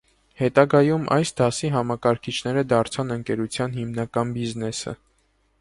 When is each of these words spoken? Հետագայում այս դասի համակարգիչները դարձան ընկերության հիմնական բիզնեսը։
Հետագայում 0.39 1.03
այս 1.15 1.31
դասի 1.41 1.69
համակարգիչները 1.75 2.65
դարձան 2.73 3.15
ընկերության 3.19 3.79
հիմնական 3.79 4.37
բիզնեսը։ 4.39 4.99